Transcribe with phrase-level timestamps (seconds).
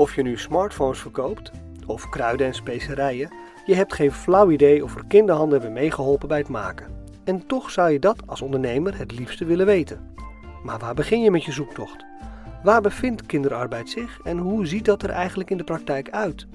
[0.00, 1.50] Of je nu smartphones verkoopt
[1.86, 3.32] of kruiden en specerijen,
[3.66, 6.86] je hebt geen flauw idee of er kinderhanden hebben meegeholpen bij het maken.
[7.24, 10.14] En toch zou je dat als ondernemer het liefste willen weten.
[10.64, 12.04] Maar waar begin je met je zoektocht?
[12.62, 16.46] Waar bevindt kinderarbeid zich en hoe ziet dat er eigenlijk in de praktijk uit?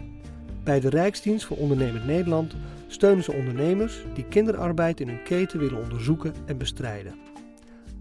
[0.63, 2.55] Bij de Rijksdienst voor Ondernemend Nederland
[2.87, 7.15] steunen ze ondernemers die kinderarbeid in hun keten willen onderzoeken en bestrijden.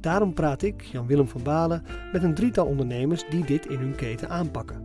[0.01, 4.29] Daarom praat ik, Jan-Willem van Balen, met een drietal ondernemers die dit in hun keten
[4.29, 4.84] aanpakken.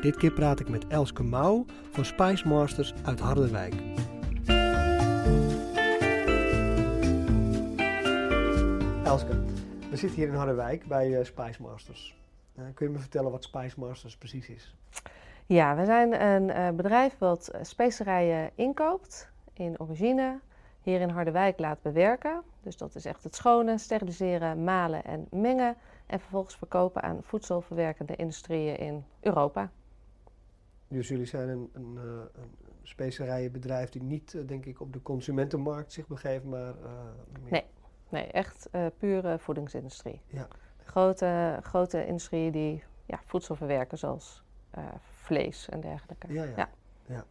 [0.00, 3.74] Dit keer praat ik met Elske Mouw van Spice Masters uit Harderwijk.
[9.04, 9.44] Elske,
[9.90, 12.16] we zitten hier in Harderwijk bij uh, Spice Masters.
[12.58, 14.76] Uh, kun je me vertellen wat Spice Masters precies is?
[15.46, 20.38] Ja, we zijn een uh, bedrijf wat specerijen inkoopt in origine,
[20.82, 22.42] hier in Harderwijk laat bewerken.
[22.62, 25.76] Dus dat is echt het schonen, steriliseren, malen en mengen.
[26.06, 29.70] En vervolgens verkopen aan voedselverwerkende industrieën in Europa.
[30.90, 36.06] Dus jullie zijn een, een, een specerijenbedrijf die niet, denk ik, op de consumentenmarkt zich
[36.06, 36.74] begeeft, maar...
[36.82, 36.90] Uh,
[37.50, 37.64] nee,
[38.08, 40.20] nee, echt uh, pure voedingsindustrie.
[40.26, 40.48] Ja.
[40.84, 44.42] Grote, grote industrie die ja, voedsel verwerken, zoals
[44.78, 46.32] uh, vlees en dergelijke.
[46.32, 46.56] Ja, ja.
[46.56, 46.68] ja.
[47.06, 47.24] ja.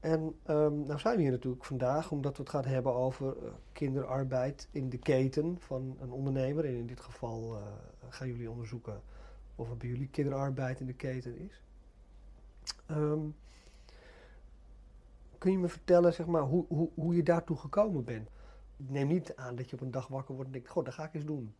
[0.00, 3.36] En um, nou zijn we hier natuurlijk vandaag omdat we het gaan hebben over
[3.72, 6.64] kinderarbeid in de keten van een ondernemer.
[6.64, 7.58] En in dit geval
[8.08, 9.00] gaan jullie onderzoeken
[9.54, 11.62] of er bij jullie kinderarbeid in de keten is.
[12.90, 13.34] Um,
[15.38, 18.28] kun je me vertellen zeg maar, hoe, hoe, hoe je daartoe gekomen bent?
[18.76, 20.94] Ik neem niet aan dat je op een dag wakker wordt en denkt, goh, dat
[20.94, 21.54] ga ik eens doen.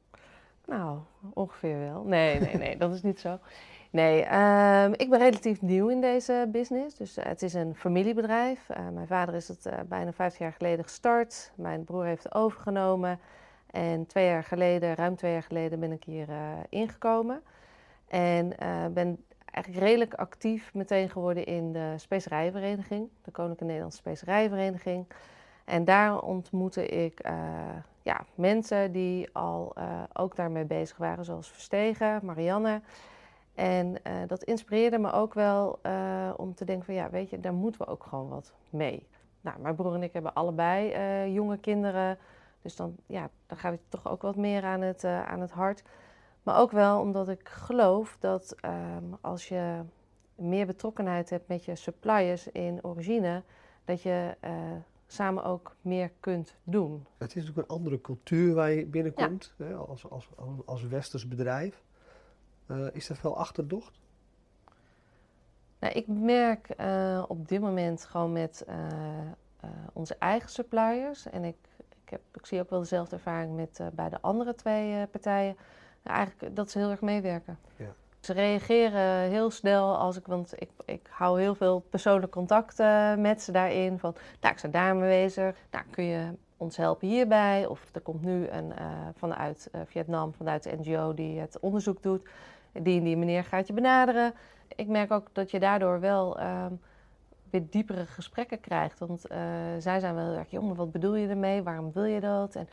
[0.67, 0.99] Nou,
[1.35, 2.05] ongeveer wel.
[2.05, 3.39] Nee, nee, nee, dat is niet zo.
[3.91, 6.97] Nee, um, ik ben relatief nieuw in deze business.
[6.97, 8.69] Dus uh, het is een familiebedrijf.
[8.69, 11.53] Uh, mijn vader is het uh, bijna vijf jaar geleden gestart.
[11.55, 13.19] Mijn broer heeft het overgenomen.
[13.67, 16.29] En twee jaar geleden, ruim twee jaar geleden, ben ik hier
[16.69, 17.43] ingekomen.
[18.09, 18.53] En
[18.95, 25.07] ben eigenlijk redelijk actief meteen geworden in de specerijvereniging, de Koninklijke Nederlandse Specerijvereniging.
[25.65, 27.33] En daar ontmoette ik uh,
[28.03, 32.81] ja, mensen die al uh, ook daarmee bezig waren, zoals Verstegen, Marianne.
[33.55, 35.79] En uh, dat inspireerde me ook wel
[36.37, 39.07] om te denken van ja, weet je, daar moeten we ook gewoon wat mee.
[39.41, 42.19] Nou, mijn broer en ik hebben allebei jonge kinderen,
[42.63, 45.83] dus dan, ja, dan gaat het toch ook wat meer aan het, aan het hart.
[46.43, 49.81] Maar ook wel omdat ik geloof dat um, als je
[50.35, 53.43] meer betrokkenheid hebt met je suppliers in origine,
[53.85, 54.51] dat je uh,
[55.07, 57.07] samen ook meer kunt doen.
[57.19, 59.65] Het is natuurlijk een andere cultuur waar je binnenkomt ja.
[59.65, 60.29] hè, als, als,
[60.65, 61.83] als, westers bedrijf.
[62.67, 64.01] Uh, is dat veel achterdocht?
[65.79, 68.65] Nou, ik merk uh, op dit moment gewoon met
[69.93, 71.31] onze eigen suppliers.
[71.31, 71.57] En ik,
[72.05, 75.57] ik, heb, ik zie ook wel dezelfde ervaring met bij de andere twee partijen
[76.03, 77.59] eigenlijk dat ze heel erg meewerken.
[77.77, 77.95] Ja.
[78.21, 83.15] Ze reageren heel snel als ik, want ik, ik hou heel veel persoonlijk contact uh,
[83.15, 83.99] met ze daarin.
[83.99, 85.57] Van, nou, ik sta daarmee bezig.
[85.71, 87.67] Nou, kun je ons helpen hierbij?
[87.67, 92.03] Of er komt nu een, uh, vanuit uh, Vietnam, vanuit de NGO die het onderzoek
[92.03, 92.29] doet.
[92.73, 94.35] Die en die meneer gaat je benaderen.
[94.77, 96.81] Ik merk ook dat je daardoor wel um,
[97.51, 98.99] weer diepere gesprekken krijgt.
[98.99, 99.21] Want
[99.79, 101.63] zij zijn wel heel erg, jongen, wat bedoel je ermee?
[101.63, 102.55] Waarom wil je dat?
[102.55, 102.69] En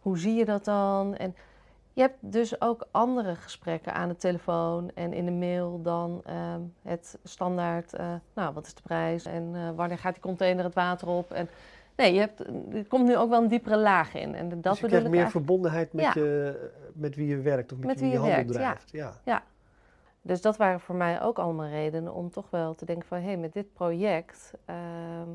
[0.00, 1.16] hoe zie je dat dan?
[1.16, 1.34] En
[1.94, 6.54] je hebt dus ook andere gesprekken aan de telefoon en in de mail dan uh,
[6.82, 10.74] het standaard, uh, nou wat is de prijs en uh, wanneer gaat die container het
[10.74, 11.32] water op.
[11.32, 11.48] En,
[11.96, 12.40] nee, je hebt,
[12.74, 14.34] er komt nu ook wel een diepere laag in.
[14.34, 16.12] En dat dus je krijgt meer verbondenheid met, ja.
[16.14, 18.90] je, met wie je werkt of met, met wie, wie, je, handel werkt, drijft.
[18.90, 19.12] Ja.
[19.24, 19.32] ja.
[19.32, 19.42] Ja.
[20.22, 23.18] Dus dat waren voor mij ook allemaal redenen om toch wel te denken van...
[23.18, 25.28] hé, hey, met dit project ehm,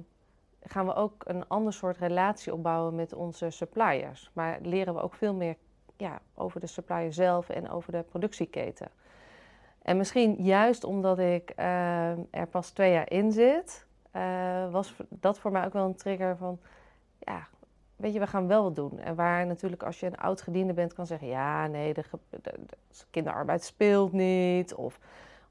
[0.63, 4.31] gaan we ook een ander soort relatie opbouwen met onze suppliers.
[4.33, 5.55] Maar leren we ook veel meer
[5.99, 8.89] ja, over de supplier zelf en over de productieketen.
[9.81, 15.39] En misschien juist omdat ik uh, er pas twee jaar in zit, uh, was dat
[15.39, 16.59] voor mij ook wel een trigger van,
[17.19, 17.47] ja,
[17.95, 18.99] weet je, we gaan wel wat doen.
[18.99, 22.03] En waar natuurlijk als je een oud gediende bent kan zeggen, ja, nee, de,
[23.09, 24.73] kinderarbeid speelt niet.
[24.73, 24.99] Of,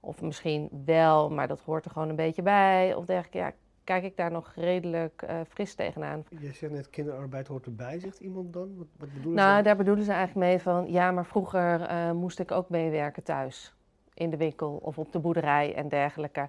[0.01, 2.95] of misschien wel, maar dat hoort er gewoon een beetje bij.
[2.95, 3.53] Of dergelijke, ja,
[3.89, 6.25] kijk ik daar nog redelijk uh, fris tegenaan.
[6.41, 8.77] Je zegt net kinderarbeid hoort erbij, zegt iemand dan?
[8.77, 12.13] Wat, wat bedoelen nou, ze daar bedoelen ze eigenlijk mee van, ja, maar vroeger uh,
[12.13, 13.75] moest ik ook meewerken thuis.
[14.15, 16.49] In de winkel of op de boerderij en dergelijke.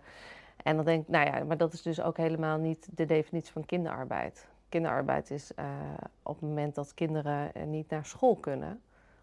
[0.64, 3.52] En dan denk ik, nou ja, maar dat is dus ook helemaal niet de definitie
[3.52, 4.48] van kinderarbeid.
[4.70, 5.66] Kinderarbeid is uh,
[6.24, 8.82] op het moment dat kinderen niet naar school kunnen,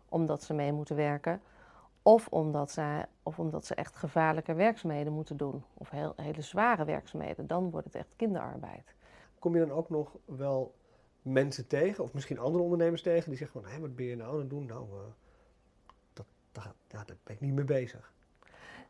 [0.08, 1.40] omdat ze mee moeten werken
[2.06, 5.64] of omdat, ze, of omdat ze echt gevaarlijke werkzaamheden moeten doen.
[5.74, 7.46] Of heel, hele zware werkzaamheden.
[7.46, 8.94] Dan wordt het echt kinderarbeid.
[9.38, 10.74] Kom je dan ook nog wel
[11.22, 14.32] mensen tegen, of misschien andere ondernemers tegen, die zeggen van, hé, wat ben je nou
[14.32, 14.66] aan het doen?
[14.66, 14.98] Nou, uh,
[16.12, 18.12] dat, dat, ja, daar ben ik niet mee bezig.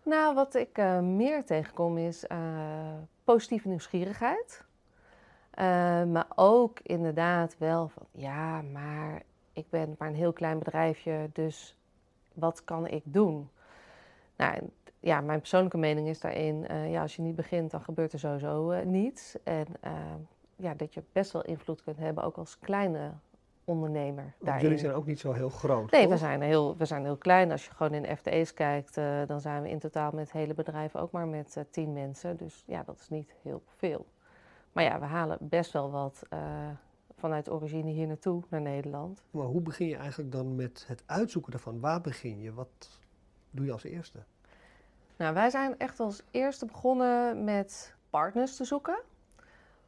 [0.02, 4.64] Nou, wat ik uh, meer tegenkom is uh, positieve nieuwsgierigheid.
[6.12, 9.22] Maar ook inderdaad wel van, ja, maar
[9.52, 11.75] ik ben maar een heel klein bedrijfje, dus
[12.36, 13.50] wat kan ik doen?
[14.36, 14.58] Nou,
[15.00, 18.84] ja, mijn persoonlijke mening is daarin, ja, als je niet begint, dan gebeurt er sowieso
[18.84, 19.36] niets.
[19.42, 19.66] En
[20.56, 23.10] ja, dat je best wel invloed kunt hebben, ook als kleine
[23.64, 24.34] ondernemer.
[24.38, 25.90] Want jullie zijn ook niet zo heel groot.
[25.90, 27.50] Nee, we zijn, heel, we zijn heel klein.
[27.50, 28.94] Als je gewoon in FTE's kijkt,
[29.26, 32.36] dan zijn we in totaal met het hele bedrijf ook maar met tien mensen.
[32.36, 34.06] Dus ja, dat is niet heel veel.
[34.72, 36.22] Maar ja, we halen best wel wat
[37.26, 39.22] vanuit origine hier naartoe, naar Nederland.
[39.30, 41.80] Maar hoe begin je eigenlijk dan met het uitzoeken daarvan?
[41.80, 42.52] Waar begin je?
[42.52, 43.00] Wat
[43.50, 44.18] doe je als eerste?
[45.16, 48.98] Nou, wij zijn echt als eerste begonnen met partners te zoeken.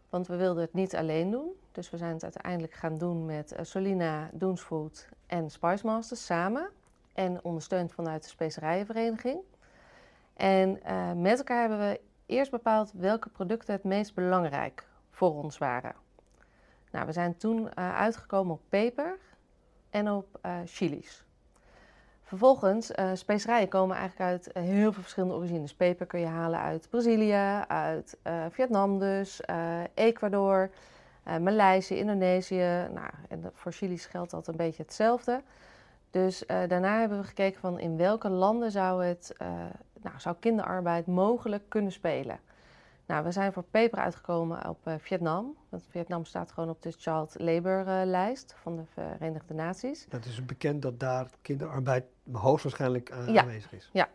[0.09, 1.53] Want we wilden het niet alleen doen.
[1.73, 6.71] Dus we zijn het uiteindelijk gaan doen met uh, Solina, Doensfood en Spice Masters samen.
[7.13, 9.41] En ondersteund vanuit de Specerijenvereniging.
[10.37, 15.59] En uh, met elkaar hebben we eerst bepaald welke producten het meest belangrijk voor ons
[15.59, 16.07] waren.
[16.99, 19.19] Nou, we zijn toen uh, uitgekomen op peper
[19.91, 21.25] en op chilies.
[22.23, 25.75] Vervolgens, uh, specerijen komen eigenlijk uit heel veel verschillende origines.
[25.75, 28.19] Peper kun je halen uit Brazilië, uit
[28.51, 29.41] Vietnam dus,
[29.95, 30.71] Ecuador,
[31.25, 32.89] Maleisië, Indonesië.
[32.95, 35.43] Nou, en voor chilies geldt dat een beetje hetzelfde.
[36.11, 39.35] Dus daarna hebben we gekeken van in welke landen zou, het,
[40.03, 42.39] nou, zou kinderarbeid mogelijk kunnen spelen.
[43.09, 45.57] Nou, we zijn voor peper uitgekomen op uh, Vietnam.
[45.69, 50.07] Want Vietnam staat gewoon op de Child Labour uh, lijst van de Verenigde Naties.
[50.09, 53.41] Dat is bekend dat daar kinderarbeid hoogstwaarschijnlijk ja.
[53.41, 53.91] aanwezig is.
[53.93, 54.09] Ja,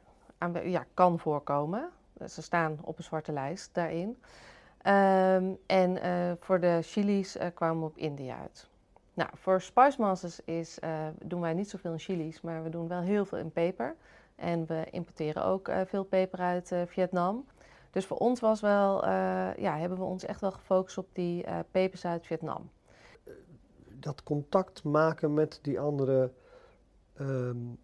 [0.63, 1.89] ja, kan voorkomen.
[2.27, 4.07] Ze staan op een zwarte lijst daarin.
[4.07, 5.97] Um, en
[6.39, 8.69] voor de chilies kwamen we op India uit.
[9.13, 10.79] Nou, voor Spice Masters is,
[11.23, 13.95] doen wij niet zoveel in chilies, maar we doen wel heel veel in peper.
[14.35, 17.45] En we importeren ook veel peper uit Vietnam.
[17.93, 21.47] Dus voor ons was wel, uh, ja, hebben we ons echt wel gefocust op die
[21.47, 22.69] uh, pepers uit Vietnam.
[23.99, 26.31] Dat contact maken met die andere
[27.19, 27.77] um,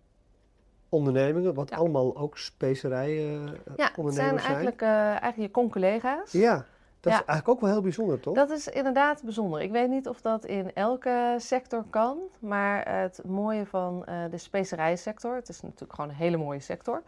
[0.90, 1.76] ondernemingen, wat ja.
[1.76, 4.36] allemaal ook specerijen uh, ja, ondernemers zijn.
[4.36, 6.32] Ja, eigenlijk, eigenlijk je con-collega's.
[6.32, 6.66] Ja,
[7.00, 7.20] dat ja.
[7.20, 8.36] is eigenlijk ook wel heel bijzonder, toch?
[8.36, 9.62] Dat is inderdaad bijzonder.
[9.62, 15.36] Ik weet niet of dat in elke sector kan, maar het mooie van de specerijsector,
[15.36, 17.04] het is natuurlijk gewoon een hele mooie sector...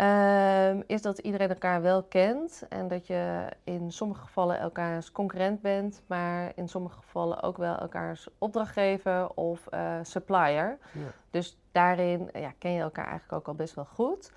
[0.00, 5.60] Um, is dat iedereen elkaar wel kent en dat je in sommige gevallen elkaars concurrent
[5.60, 10.78] bent, maar in sommige gevallen ook wel elkaars opdrachtgever of uh, supplier.
[10.92, 11.00] Ja.
[11.30, 14.32] Dus daarin ja, ken je elkaar eigenlijk ook al best wel goed.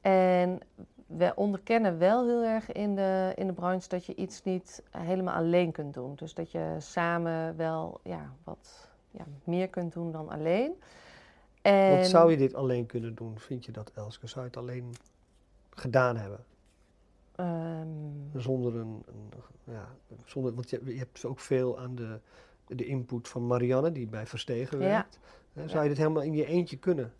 [0.00, 0.60] En
[1.06, 5.34] we onderkennen wel heel erg in de, in de branche dat je iets niet helemaal
[5.34, 6.14] alleen kunt doen.
[6.14, 10.72] Dus dat je samen wel ja, wat ja, meer kunt doen dan alleen.
[11.62, 11.90] En...
[11.90, 13.38] Want zou je dit alleen kunnen doen?
[13.38, 14.26] Vind je dat, Elske?
[14.26, 14.94] Zou je het alleen
[15.70, 16.44] gedaan hebben?
[17.36, 18.30] Um...
[18.40, 19.30] Zonder een, een,
[19.64, 19.88] ja,
[20.24, 22.18] zonder, want je, je, hebt ook veel aan de,
[22.66, 25.18] de input van Marianne, die bij Verstegen werkt.
[25.52, 25.68] Ja.
[25.68, 27.12] Zou je dit helemaal in je eentje kunnen?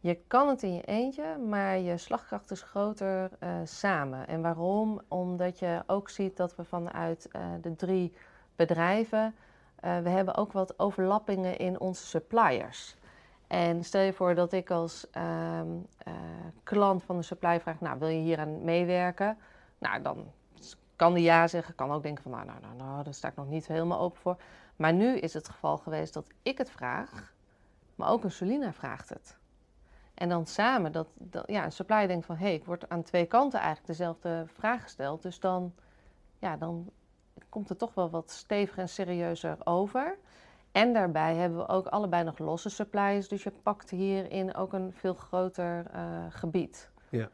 [0.00, 4.28] Je kan het in je eentje, maar je slagkracht is groter uh, samen.
[4.28, 5.00] En waarom?
[5.08, 8.12] Omdat je ook ziet dat we vanuit uh, de drie
[8.56, 9.34] bedrijven,
[9.84, 12.96] uh, we hebben ook wat overlappingen in onze suppliers.
[13.52, 16.14] En stel je voor dat ik als um, uh,
[16.62, 19.38] klant van de supply vraag, nou wil je hier aan meewerken?
[19.78, 20.30] Nou, dan
[20.96, 23.36] kan die ja zeggen, kan ook denken van, nou, nou, nou, nou, daar sta ik
[23.36, 24.36] nog niet helemaal open voor.
[24.76, 27.32] Maar nu is het geval geweest dat ik het vraag,
[27.94, 29.36] maar ook een Solina vraagt het.
[30.14, 33.02] En dan samen, dat, dat ja, een supply denkt van, hé, hey, ik word aan
[33.02, 35.22] twee kanten eigenlijk dezelfde vraag gesteld.
[35.22, 35.74] Dus dan,
[36.38, 36.90] ja, dan
[37.48, 40.18] komt het toch wel wat steviger en serieuzer over.
[40.72, 43.28] En daarbij hebben we ook allebei nog losse supplies.
[43.28, 46.90] Dus je pakt hierin ook een veel groter uh, gebied.
[47.08, 47.28] Ja.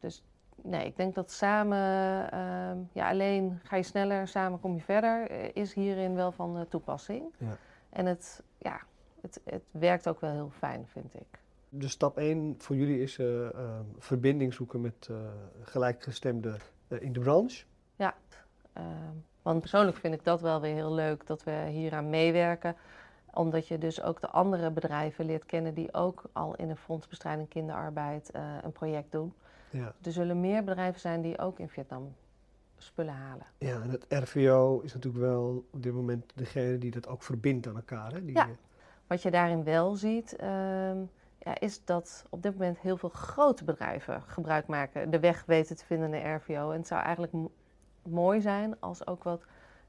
[0.00, 0.24] Dus
[0.62, 1.78] nee, ik denk dat samen,
[2.34, 6.56] uh, ja, alleen ga je sneller, samen kom je verder, uh, is hierin wel van
[6.56, 7.24] uh, toepassing.
[7.38, 7.56] Ja.
[7.90, 8.80] En het, ja,
[9.20, 11.40] het, het werkt ook wel heel fijn, vind ik.
[11.68, 15.10] Dus stap 1 voor jullie is ehm, verbinding zoeken met
[15.62, 16.58] gelijkgestemden
[16.88, 17.64] in de branche.
[17.96, 18.14] Ja.
[19.42, 22.76] Ehm, want persoonlijk vind ik dat wel weer heel leuk dat we hieraan meewerken.
[23.34, 27.48] Omdat je dus ook de andere bedrijven leert kennen die ook al in een fondsbestrijding
[27.48, 29.32] kinderarbeid uh, een project doen.
[29.70, 29.94] Ja.
[30.02, 32.14] Er zullen meer bedrijven zijn die ook in Vietnam
[32.76, 33.46] spullen halen.
[33.58, 37.66] Ja, en het RVO is natuurlijk wel op dit moment degene die dat ook verbindt
[37.66, 38.12] aan elkaar.
[38.12, 38.24] Hè?
[38.24, 38.48] Die, ja,
[39.06, 40.48] wat je daarin wel ziet, uh,
[41.38, 45.76] ja, is dat op dit moment heel veel grote bedrijven gebruik maken, de weg weten
[45.76, 46.70] te vinden naar RVO.
[46.70, 47.32] En het zou eigenlijk
[48.02, 49.44] mooi zijn als ook wat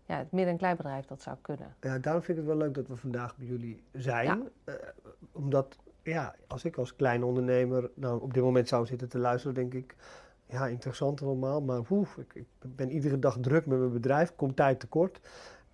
[0.06, 1.76] ja, het midden- en kleinbedrijf dat zou kunnen.
[1.82, 4.26] Ja, daarom vind ik het wel leuk dat we vandaag bij jullie zijn.
[4.26, 4.40] Ja.
[4.66, 4.76] Uh,
[5.32, 9.56] omdat ja, als ik als kleine ondernemer nou, op dit moment zou zitten te luisteren,
[9.56, 9.96] denk ik,
[10.46, 14.54] ja, interessant allemaal, maar oef, ik, ik, ben iedere dag druk met mijn bedrijf, kom
[14.54, 15.20] tijd tekort.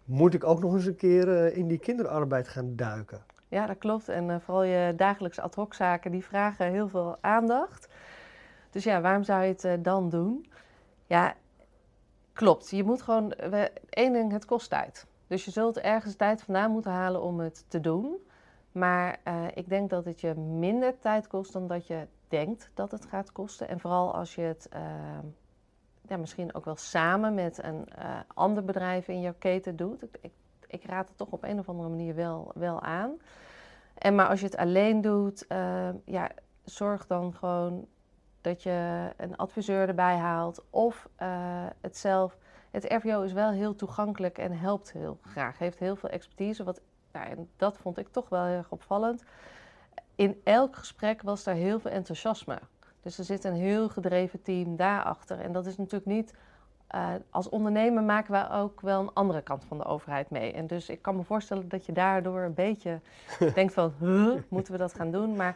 [0.06, 3.22] Moet ik ook nog eens een keer eh, in die kinderarbeid gaan duiken?
[3.48, 4.10] Ja, dat klopt.
[4.10, 7.90] En uh, vooral je dagelijkse ad hoc zaken, die vragen heel veel aandacht.
[8.70, 10.46] Dus ja, waarom zou je het dan doen?
[11.06, 11.36] Ja,
[12.40, 12.70] klopt.
[12.70, 13.32] Je moet gewoon,
[13.90, 15.06] één ding, het kost tijd.
[15.28, 18.16] Dus je zult ergens tijd vandaan moeten halen om het te doen.
[18.72, 22.92] Maar uh, ik denk dat het je minder tijd kost dan dat je denkt dat
[22.92, 23.68] het gaat kosten.
[23.68, 24.82] En vooral als je het uh,
[26.02, 30.04] ja, misschien ook wel samen met een uh, ander bedrijf in jouw keten doet.
[30.04, 30.32] Ik, ik,
[30.68, 33.12] ik, raad het toch op een of andere manier wel, wel aan.
[33.98, 35.46] En maar als je het alleen doet,
[36.06, 36.32] ja,
[36.64, 37.88] zorg dan gewoon
[38.42, 40.64] dat je een adviseur erbij haalt.
[40.70, 41.10] Of
[41.82, 42.38] het zelf.
[42.72, 45.58] Het RVO is wel heel toegankelijk en helpt heel graag.
[45.58, 46.82] Heeft heel veel expertise, wat
[47.14, 49.24] ja, en dat vond ik toch wel heel erg opvallend.
[50.16, 52.60] In elk gesprek was daar heel veel enthousiasme.
[53.02, 55.40] Dus er zit een heel gedreven team daarachter.
[55.40, 56.34] En dat is natuurlijk niet.
[56.96, 60.54] Uh, als ondernemer maken we ook wel een andere kant van de overheid mee.
[60.54, 63.00] En dus ik kan me voorstellen dat je daardoor een beetje
[63.54, 65.36] denkt van, huh, moeten we dat gaan doen?
[65.36, 65.56] Maar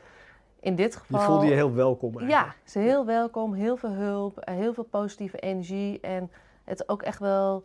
[0.63, 1.19] in dit geval...
[1.19, 2.45] Je voelde je heel welkom eigenlijk.
[2.45, 5.99] Ja, ze heel welkom, heel veel hulp, heel veel positieve energie.
[5.99, 6.31] En
[6.63, 7.63] het ook echt wel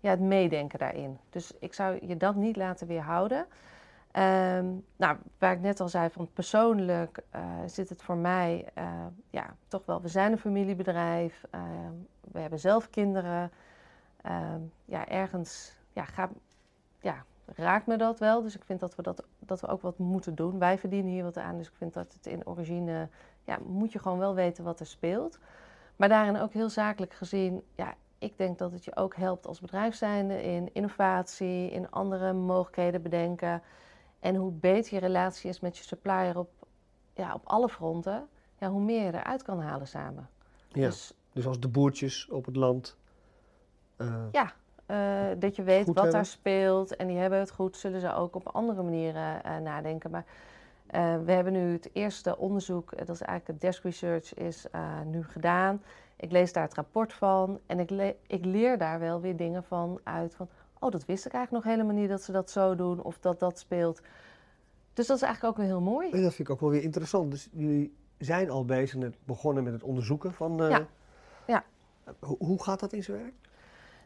[0.00, 1.18] ja, het meedenken daarin.
[1.30, 3.46] Dus ik zou je dat niet laten weerhouden.
[4.12, 8.84] Um, nou, waar ik net al zei, van persoonlijk uh, zit het voor mij uh,
[9.30, 10.00] ja, toch wel.
[10.02, 11.60] We zijn een familiebedrijf, uh,
[12.32, 13.50] we hebben zelf kinderen.
[14.22, 16.30] Ehm, ja, ergens ja, ga,
[17.00, 18.42] ja, raakt me dat wel.
[18.42, 20.58] Dus ik vind dat we, dat, dat we ook wat moeten doen.
[20.58, 23.08] Wij verdienen hier wat aan, dus ik vind dat het in origine,
[23.44, 25.38] ja, moet je gewoon wel weten wat er speelt.
[25.96, 29.60] Maar daarin ook heel zakelijk gezien, ja, ik denk dat het je ook helpt als
[29.60, 33.62] bedrijf zijnde in innovatie, in andere mogelijkheden bedenken.
[34.20, 36.50] En hoe beter je relatie is met je supplier op,
[37.14, 38.28] ja, op alle fronten,
[38.58, 40.28] ja, hoe meer je eruit kan halen samen.
[40.68, 42.96] Ja, dus, dus als de boertjes op het land.
[43.96, 44.52] Uh, ja,
[44.90, 44.96] uh,
[45.38, 46.12] dat je weet wat hebben.
[46.12, 50.10] daar speelt en die hebben het goed, zullen ze ook op andere manieren uh, nadenken.
[50.10, 50.24] Maar
[51.24, 54.66] we hebben nu het eerste onderzoek, dat is eigenlijk het desk research, is
[55.06, 55.82] nu gedaan.
[56.16, 59.64] Ik lees daar het rapport van en ik, le ik leer daar wel weer dingen
[59.64, 60.34] van uit.
[60.34, 63.18] Van, oh, dat wist ik eigenlijk nog helemaal niet dat ze dat zo doen of
[63.18, 64.00] dat dat speelt.
[64.92, 66.10] Dus dat is eigenlijk ook weer heel mooi.
[66.10, 67.30] En dat vind ik ook wel weer interessant.
[67.30, 70.56] Dus jullie zijn al bezig met begonnen met het onderzoeken van.
[70.56, 70.86] Ja.
[71.46, 71.64] ja.
[72.18, 73.34] Hoe, hoe gaat dat in zijn werk?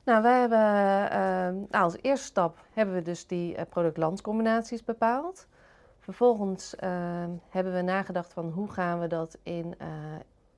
[0.04, 5.46] Nou, wij hebben uh, nou, als eerste stap hebben we dus die uh, product-landcombinaties bepaald.
[5.98, 9.88] Vervolgens ehm, hebben we nagedacht van hoe gaan we dat in, eh,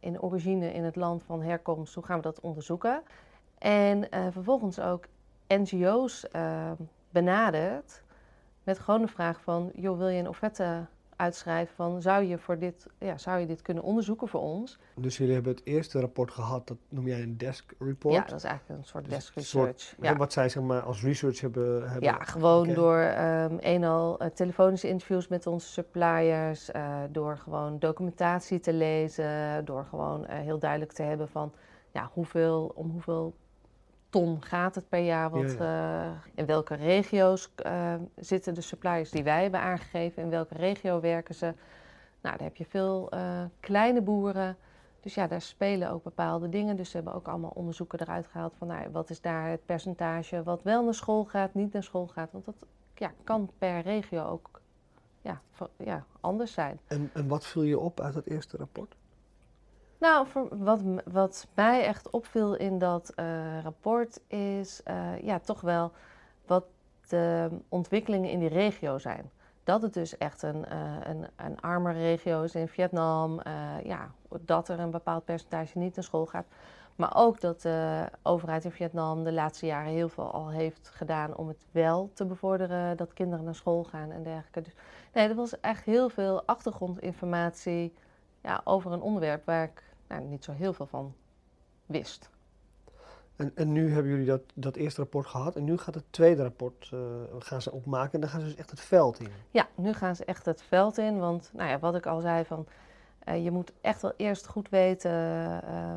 [0.01, 3.03] in origine in het land van herkomst, hoe gaan we dat onderzoeken?
[3.59, 5.05] En uh, vervolgens ook
[5.49, 6.71] NGO's uh,
[7.11, 8.03] benaderd
[8.63, 10.87] met gewoon de vraag van, joh, wil je een offerte
[11.17, 14.79] uitschrijven van, zou je, voor dit, ja, zou je dit kunnen onderzoeken voor ons?
[14.95, 18.15] Dus jullie hebben het eerste rapport gehad, dat noem jij een desk report?
[18.15, 19.81] Ja, dat is eigenlijk een soort dus desk research.
[19.81, 20.17] Soort, ja.
[20.17, 21.91] Wat zij zeg maar als research hebben...
[21.91, 22.75] hebben ja, gewoon okay.
[22.75, 23.01] door
[23.53, 29.85] um, eenal uh, telefonische interviews met onze suppliers, uh, door gewoon documentatie te lezen, door
[29.85, 31.53] gewoon uh, heel duidelijk te hebben van,
[31.91, 33.35] ja, hoeveel, om hoeveel
[34.15, 35.31] ton gaat het per jaar?
[35.31, 36.05] Wat, ja.
[36.05, 40.23] Uh, in welke regio's uh, zitten de suppliers die wij hebben aangegeven?
[40.23, 41.45] In welke regio werken ze?
[42.21, 44.57] Nou, daar heb je veel uh, kleine boeren.
[45.01, 46.77] Dus ja, daar spelen ook bepaalde dingen.
[46.77, 50.43] Dus ze hebben ook allemaal onderzoeken eruit gehaald van nou, wat is daar het percentage
[50.43, 52.33] wat wel naar school gaat, niet naar school gaat.
[52.33, 52.55] Want dat
[52.95, 54.61] ja, kan per regio ook
[55.21, 55.41] ja,
[55.77, 56.81] ja, anders zijn.
[56.87, 58.95] En, en wat viel je op uit het eerste rapport?
[59.99, 65.61] Nou, voor wat, wat mij echt opviel in dat uh, rapport is uh, ja, toch
[65.61, 65.93] wel
[66.47, 66.65] wat
[67.09, 69.31] de ontwikkelingen in die regio zijn.
[69.65, 73.41] Dat het dus echt een, uh, een, een arme regio is in Vietnam.
[73.85, 74.11] ja,
[74.41, 76.47] dat er een bepaald percentage niet naar school gaat.
[76.97, 81.37] Maar ook dat de overheid in Vietnam de laatste jaren heel veel al heeft gedaan
[81.37, 84.61] om het wel te bevorderen dat kinderen naar school gaan en dergelijke.
[84.61, 84.75] Dus
[85.13, 87.95] nee, er was echt heel veel achtergrondinformatie
[88.45, 91.15] ja, over een onderwerp waar ik nou, niet zo heel veel van
[91.87, 92.31] wist.
[93.37, 96.43] En, en nu hebben jullie dat, dat eerste rapport gehad en nu gaat het tweede
[96.43, 97.01] rapport uh,
[97.39, 99.29] gaan ze opmaken en dan gaan ze dus echt het veld in.
[99.51, 102.45] Ja, nu gaan ze echt het veld in, want nou ja, wat ik al zei
[102.45, 102.67] van
[103.29, 105.11] uh, je moet echt wel eerst goed weten,
[105.65, 105.95] uh,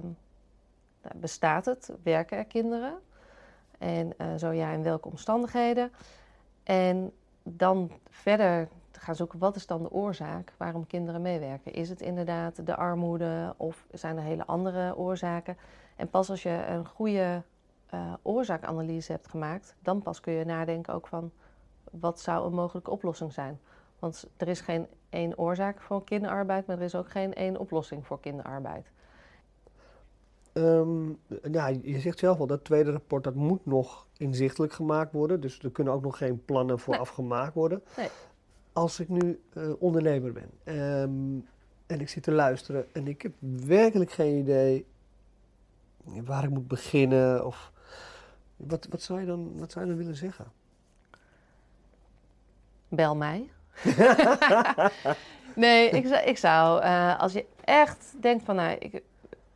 [1.16, 3.00] bestaat het, werken er kinderen
[3.78, 5.92] en zo ja, in welke omstandigheden.
[6.64, 7.12] En
[7.44, 8.68] dan verder
[9.00, 11.74] gaan zoeken wat is dan de oorzaak waarom kinderen meewerken.
[11.74, 15.58] Is het inderdaad de armoede of zijn er hele andere oorzaken?
[15.96, 17.42] En pas als je een goede
[17.94, 21.32] uh, oorzaakanalyse hebt gemaakt, dan pas kun je nadenken ook van
[21.92, 23.60] wat zou een mogelijke oplossing zijn.
[24.00, 28.06] Want er is geen één oorzaak voor kinderarbeid, maar er is ook geen één oplossing
[28.06, 28.92] voor kinderarbeid.
[30.54, 31.20] Um,
[31.52, 35.42] ja, je zegt zelf al, dat tweede rapport dat moet nog inzichtelijk gemaakt worden.
[35.42, 37.84] Dus er kunnen ook nog geen plannen vooraf gemaakt worden.
[37.98, 38.10] Nee.
[38.78, 41.48] Als ik nu uh, ondernemer ben um,
[41.86, 43.32] en ik zit te luisteren en ik heb
[43.66, 44.86] werkelijk geen idee
[46.04, 47.72] waar ik moet beginnen of
[48.56, 50.46] wat, wat, zou, je dan, wat zou je dan willen zeggen?
[52.88, 53.50] Bel mij.
[55.56, 59.04] nee, ik ik zou uh, als je echt denkt van, nou, ik,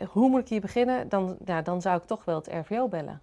[0.08, 1.10] hoe moet ik hier beginnen?
[1.10, 3.22] Dan, ja, dan zou ik toch wel het RVO bellen.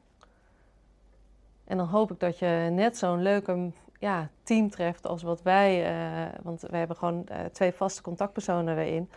[1.65, 5.93] En dan hoop ik dat je net zo'n leuke ja, team treft als wat wij.
[5.93, 9.11] Uh, want wij hebben gewoon uh, twee vaste contactpersonen erin.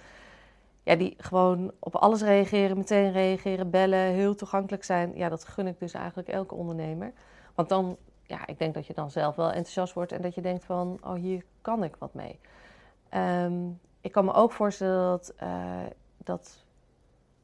[0.84, 5.12] Ja, die gewoon op alles reageren, meteen reageren, bellen, heel toegankelijk zijn.
[5.16, 7.14] Ja, dat gun ik dus eigenlijk elke ondernemer.
[7.56, 10.42] Want dan, ja, ik denk dat je dan zelf wel enthousiast wordt en dat je
[10.42, 12.40] denkt van, oh, hier kan ik wat mee.
[13.14, 15.86] Um, ik kan me ook voorstellen dat, uh,
[16.18, 16.66] dat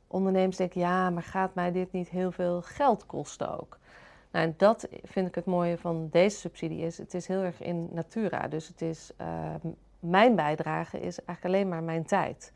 [0.07, 3.77] ondernemers denken, ja, maar gaat mij dit niet heel veel geld kosten ook?
[4.37, 7.61] Nou, en dat vind ik het mooie van deze subsidie is, het is heel erg
[7.61, 8.47] in natura.
[8.47, 9.27] Dus het is, uh,
[9.99, 12.53] mijn bijdrage is eigenlijk alleen maar mijn tijd.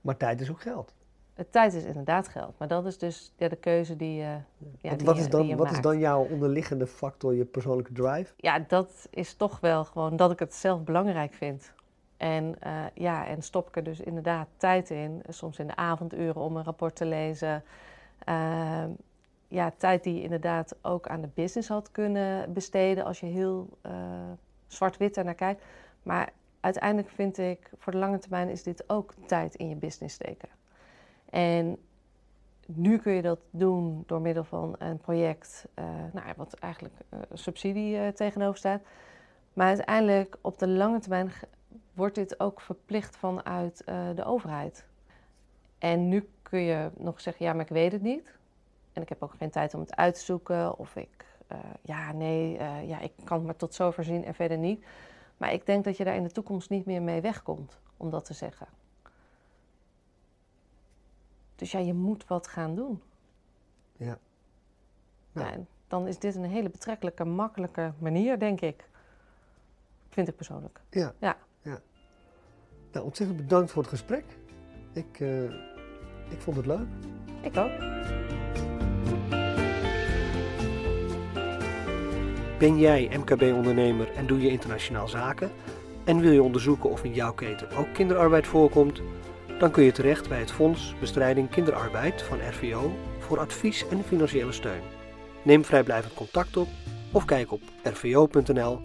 [0.00, 0.94] Maar tijd is ook geld.
[1.34, 4.34] Het tijd is inderdaad geld, maar dat is dus ja, de keuze die, uh,
[4.78, 8.32] ja, wat, wat, is dan, wat is dan jouw onderliggende factor, je persoonlijke drive?
[8.36, 11.72] Ja, dat is toch wel gewoon dat ik het zelf belangrijk vind.
[12.16, 16.40] En, uh, ja, en stop ik er dus inderdaad tijd in, soms in de avonduren
[16.40, 17.62] om een rapport te lezen.
[18.28, 18.84] Uh,
[19.50, 23.78] ja, tijd die je inderdaad ook aan de business had kunnen besteden als je heel
[23.86, 23.92] uh,
[24.66, 25.62] zwart-wit naar kijkt.
[26.02, 30.14] Maar uiteindelijk vind ik, voor de lange termijn is dit ook tijd in je business
[30.14, 30.48] steken.
[31.30, 31.76] En
[32.66, 37.20] nu kun je dat doen door middel van een project, uh, nou, wat eigenlijk uh,
[37.32, 38.82] subsidie tegenover staat.
[39.52, 41.32] Maar uiteindelijk op de lange termijn
[41.94, 43.82] wordt dit ook verplicht vanuit
[44.14, 44.86] de overheid.
[45.78, 48.38] En nu kun je nog zeggen, ja, maar ik weet het niet.
[48.92, 50.78] En ik heb ook geen tijd om het uit te zoeken.
[50.78, 54.34] Of ik, uh, ja, nee, uh, ja, ik kan het maar tot zover zien en
[54.34, 54.84] verder niet.
[55.36, 58.24] Maar ik denk dat je daar in de toekomst niet meer mee wegkomt, om dat
[58.24, 58.66] te zeggen.
[61.56, 63.02] Dus ja, je moet wat gaan doen.
[63.96, 64.18] Ja.
[65.32, 65.50] Nou.
[65.50, 68.88] ja dan is dit een hele betrekkelijke, makkelijke manier, denk ik.
[70.08, 70.80] Vind ik persoonlijk.
[70.90, 71.14] Ja.
[71.18, 71.36] ja.
[72.92, 74.24] Nou, ontzettend bedankt voor het gesprek.
[74.92, 75.44] Ik, uh,
[76.30, 76.88] ik vond het leuk.
[77.42, 77.70] Ik ook.
[82.60, 85.50] Ben jij MKB-ondernemer en doe je internationaal zaken?
[86.04, 89.00] En wil je onderzoeken of in jouw keten ook kinderarbeid voorkomt?
[89.58, 94.52] Dan kun je terecht bij het Fonds Bestrijding Kinderarbeid van RVO voor advies en financiële
[94.52, 94.82] steun.
[95.42, 96.68] Neem vrijblijvend contact op
[97.12, 98.78] of kijk op rvo.nl/fbk.